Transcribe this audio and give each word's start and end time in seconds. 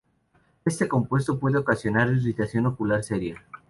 Este 0.65 0.87
compuesto 0.87 1.37
puede 1.37 1.59
ocasionar 1.59 2.09
irritación 2.09 2.65
ocular 2.65 3.03
seria. 3.03 3.39